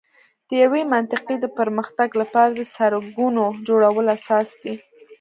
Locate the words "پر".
1.57-1.67